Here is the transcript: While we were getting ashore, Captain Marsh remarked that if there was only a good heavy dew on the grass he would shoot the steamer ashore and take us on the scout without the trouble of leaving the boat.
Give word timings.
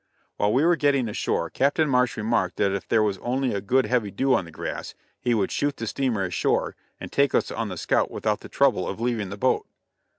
While 0.37 0.51
we 0.51 0.65
were 0.65 0.75
getting 0.75 1.07
ashore, 1.07 1.51
Captain 1.51 1.87
Marsh 1.87 2.17
remarked 2.17 2.57
that 2.57 2.71
if 2.71 2.87
there 2.87 3.03
was 3.03 3.19
only 3.19 3.53
a 3.53 3.61
good 3.61 3.85
heavy 3.85 4.09
dew 4.09 4.33
on 4.33 4.45
the 4.45 4.51
grass 4.51 4.95
he 5.19 5.35
would 5.35 5.51
shoot 5.51 5.77
the 5.77 5.85
steamer 5.85 6.23
ashore 6.23 6.75
and 6.99 7.11
take 7.11 7.35
us 7.35 7.51
on 7.51 7.69
the 7.69 7.77
scout 7.77 8.09
without 8.09 8.39
the 8.39 8.49
trouble 8.49 8.89
of 8.89 8.99
leaving 8.99 9.29
the 9.29 9.37
boat. 9.37 9.67